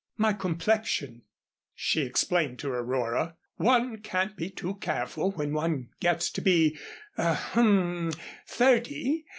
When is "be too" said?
4.35-4.77